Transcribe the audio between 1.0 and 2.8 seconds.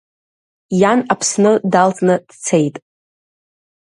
Аԥсны далҵны дцеит.